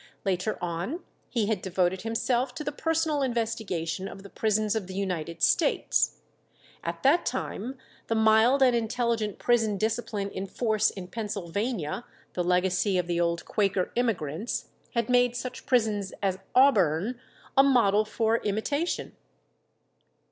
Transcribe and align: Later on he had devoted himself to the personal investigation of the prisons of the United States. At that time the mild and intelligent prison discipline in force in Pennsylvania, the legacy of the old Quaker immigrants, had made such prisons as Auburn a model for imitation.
Later 0.25 0.57
on 0.63 1.01
he 1.29 1.45
had 1.45 1.61
devoted 1.61 2.01
himself 2.01 2.55
to 2.55 2.63
the 2.63 2.71
personal 2.71 3.21
investigation 3.21 4.07
of 4.07 4.23
the 4.23 4.31
prisons 4.31 4.75
of 4.75 4.87
the 4.87 4.95
United 4.95 5.43
States. 5.43 6.21
At 6.83 7.03
that 7.03 7.23
time 7.23 7.77
the 8.07 8.15
mild 8.15 8.63
and 8.63 8.75
intelligent 8.75 9.37
prison 9.37 9.77
discipline 9.77 10.31
in 10.31 10.47
force 10.47 10.89
in 10.89 11.07
Pennsylvania, 11.09 12.03
the 12.33 12.43
legacy 12.43 12.97
of 12.97 13.05
the 13.05 13.21
old 13.21 13.45
Quaker 13.45 13.91
immigrants, 13.93 14.69
had 14.95 15.07
made 15.07 15.35
such 15.35 15.67
prisons 15.67 16.13
as 16.19 16.39
Auburn 16.55 17.19
a 17.55 17.61
model 17.61 18.03
for 18.03 18.37
imitation. 18.39 19.15